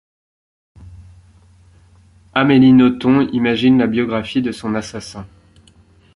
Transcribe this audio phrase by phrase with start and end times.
[2.33, 5.27] Amélie Nothomb imagine la biographie de son assassin.